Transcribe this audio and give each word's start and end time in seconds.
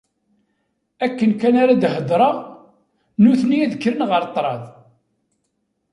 Akken 1.05 1.31
kan 1.41 1.55
ara 1.61 1.75
d-hedreɣ, 1.81 2.37
nutni 3.21 3.57
ad 3.63 3.69
d-kkren 3.71 4.01
ɣer 4.09 4.23
ṭṭrad. 4.29 4.63